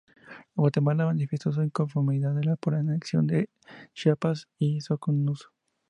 Guatemala 0.57 1.05
manifestó 1.05 1.51
su 1.51 1.61
inconformidad 1.61 2.35
por 2.59 2.73
la 2.73 2.79
anexión 2.79 3.27
de 3.27 3.51
Chiapas 3.93 4.47
y 4.57 4.77
el 4.77 4.81
Soconusco. 4.81 5.53